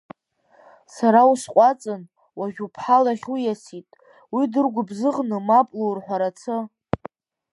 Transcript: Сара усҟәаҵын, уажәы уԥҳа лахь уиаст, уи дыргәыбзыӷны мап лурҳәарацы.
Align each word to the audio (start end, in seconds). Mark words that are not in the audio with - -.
Сара 0.95 1.21
усҟәаҵын, 1.31 2.01
уажәы 2.37 2.63
уԥҳа 2.65 2.97
лахь 3.03 3.27
уиаст, 3.33 3.67
уи 4.33 4.43
дыргәыбзыӷны 4.51 5.37
мап 5.47 5.69
лурҳәарацы. 5.79 6.57